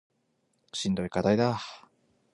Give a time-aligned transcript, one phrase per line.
[0.73, 1.59] しんどい課題だ